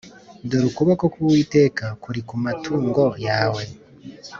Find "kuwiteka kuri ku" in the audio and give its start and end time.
1.13-2.35